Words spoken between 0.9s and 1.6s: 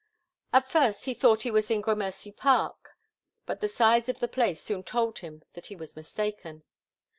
he thought he